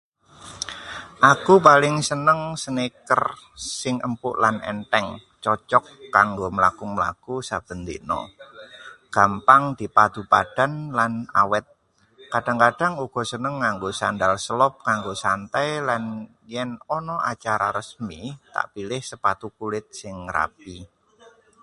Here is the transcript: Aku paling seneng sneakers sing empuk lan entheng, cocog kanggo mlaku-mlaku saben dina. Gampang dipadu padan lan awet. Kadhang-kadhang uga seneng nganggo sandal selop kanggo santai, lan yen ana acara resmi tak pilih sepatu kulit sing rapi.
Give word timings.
Aku 1.31 1.53
paling 1.67 1.95
seneng 2.09 2.39
sneakers 2.63 3.37
sing 3.81 3.95
empuk 4.07 4.35
lan 4.43 4.55
entheng, 4.71 5.07
cocog 5.45 5.83
kanggo 6.15 6.47
mlaku-mlaku 6.57 7.33
saben 7.49 7.79
dina. 7.89 8.21
Gampang 9.15 9.63
dipadu 9.79 10.21
padan 10.33 10.71
lan 10.97 11.13
awet. 11.41 11.65
Kadhang-kadhang 12.33 12.93
uga 13.05 13.21
seneng 13.31 13.55
nganggo 13.61 13.89
sandal 13.99 14.33
selop 14.45 14.73
kanggo 14.87 15.13
santai, 15.23 15.67
lan 15.87 16.03
yen 16.53 16.71
ana 16.97 17.15
acara 17.31 17.67
resmi 17.77 18.21
tak 18.55 18.65
pilih 18.73 19.01
sepatu 19.09 19.47
kulit 19.57 19.85
sing 20.01 20.15
rapi. 20.35 20.77